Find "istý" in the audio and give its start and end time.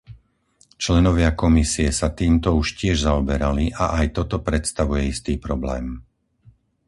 5.13-5.33